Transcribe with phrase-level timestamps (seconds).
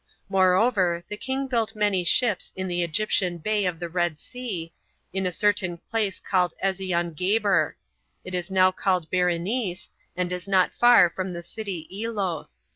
[0.29, 0.39] 4.
[0.39, 4.73] Moreover, the king built many ships in the Egyptian Bay of the Red Sea,
[5.13, 7.77] in a certain place called Ezion geber:
[8.23, 12.49] it is now called Berenice, and is not far from the city Eloth.